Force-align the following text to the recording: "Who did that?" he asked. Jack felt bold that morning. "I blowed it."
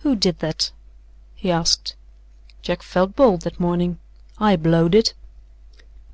"Who 0.00 0.16
did 0.16 0.38
that?" 0.38 0.70
he 1.34 1.50
asked. 1.50 1.96
Jack 2.62 2.82
felt 2.82 3.14
bold 3.14 3.42
that 3.42 3.60
morning. 3.60 3.98
"I 4.38 4.56
blowed 4.56 4.94
it." 4.94 5.12